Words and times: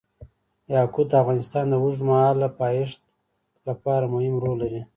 یاقوت 0.75 1.07
د 1.09 1.13
افغانستان 1.23 1.65
د 1.69 1.73
اوږدمهاله 1.81 2.47
پایښت 2.61 3.01
لپاره 3.67 4.11
مهم 4.13 4.35
رول 4.43 4.57
لري. 4.63 4.81